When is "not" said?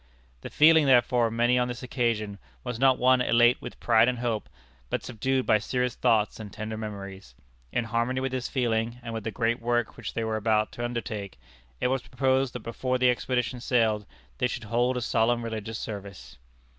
2.79-2.97